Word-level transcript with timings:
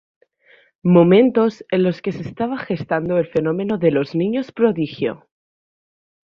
Momentos 0.81 1.63
en 1.69 1.83
los 1.83 2.01
que 2.01 2.11
se 2.11 2.23
estaba 2.23 2.57
gestando 2.57 3.19
el 3.19 3.27
fenómeno 3.27 3.77
de 3.77 3.91
los 3.91 4.15
niños 4.15 4.51
prodigio. 4.51 5.29